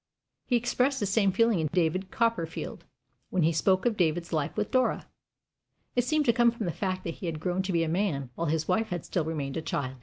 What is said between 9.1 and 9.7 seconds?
remained a